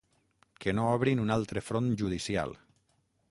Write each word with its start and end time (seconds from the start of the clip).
Que 0.63 0.73
no 0.77 0.85
obrin 0.93 1.21
un 1.25 1.33
altre 1.37 1.65
front 1.67 1.91
judicial 2.05 2.57